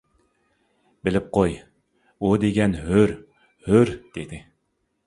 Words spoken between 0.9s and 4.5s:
بىلىپ قوي: ئۇ دېگەن ھۆر، ھۆر. دېدى.